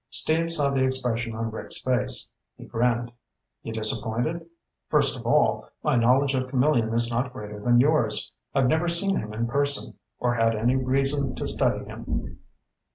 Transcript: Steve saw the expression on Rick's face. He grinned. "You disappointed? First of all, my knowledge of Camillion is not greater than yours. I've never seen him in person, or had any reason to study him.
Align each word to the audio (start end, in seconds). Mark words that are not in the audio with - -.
Steve 0.09 0.51
saw 0.51 0.71
the 0.71 0.83
expression 0.83 1.35
on 1.35 1.51
Rick's 1.51 1.79
face. 1.79 2.31
He 2.57 2.65
grinned. 2.65 3.11
"You 3.61 3.71
disappointed? 3.71 4.47
First 4.89 5.15
of 5.15 5.27
all, 5.27 5.69
my 5.83 5.95
knowledge 5.95 6.33
of 6.33 6.49
Camillion 6.49 6.91
is 6.91 7.11
not 7.11 7.31
greater 7.31 7.59
than 7.59 7.79
yours. 7.79 8.31
I've 8.55 8.65
never 8.67 8.87
seen 8.87 9.15
him 9.17 9.31
in 9.31 9.45
person, 9.45 9.99
or 10.17 10.33
had 10.33 10.55
any 10.55 10.75
reason 10.75 11.35
to 11.35 11.45
study 11.45 11.85
him. 11.85 12.39